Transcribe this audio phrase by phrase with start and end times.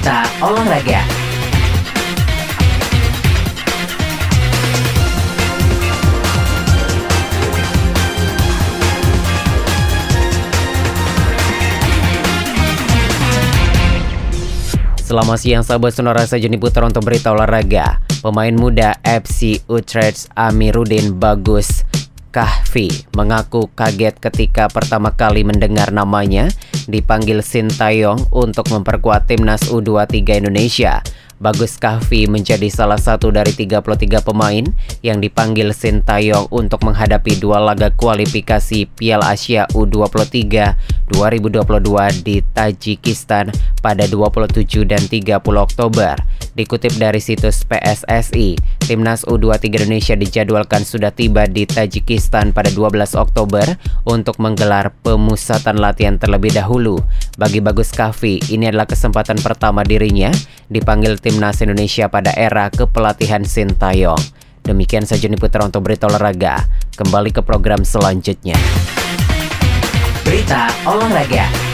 [0.00, 1.04] Berita Olahraga
[15.04, 18.00] Selamat siang sahabat sonora saja putar untuk berita olahraga.
[18.24, 21.84] Pemain muda FC Utrecht Amiruddin Bagus
[22.30, 22.86] Kahfi
[23.18, 26.46] mengaku kaget ketika pertama kali mendengar namanya
[26.86, 31.02] dipanggil Sintayong untuk memperkuat timnas U23 Indonesia.
[31.40, 34.62] Bagus Kahfi menjadi salah satu dari 33 pemain
[35.02, 40.30] yang dipanggil Sintayong untuk menghadapi dua laga kualifikasi Piala Asia U23
[41.10, 43.50] 2022 di Tajikistan
[43.82, 46.14] pada 27 dan 30 Oktober.
[46.54, 48.54] Dikutip dari situs PSSI,
[48.90, 53.62] Timnas U23 Indonesia dijadwalkan sudah tiba di Tajikistan pada 12 Oktober
[54.02, 56.98] untuk menggelar pemusatan latihan terlebih dahulu.
[57.38, 60.34] Bagi Bagus Kahfi, ini adalah kesempatan pertama dirinya
[60.66, 64.18] dipanggil Timnas Indonesia pada era kepelatihan Sintayong.
[64.66, 66.66] Demikian saja putra untuk berita olahraga.
[66.98, 68.58] Kembali ke program selanjutnya.
[70.26, 71.69] Berita olahraga.